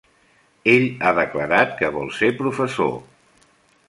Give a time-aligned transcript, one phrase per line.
[0.75, 2.97] Ell ha declarat que vol ser professor.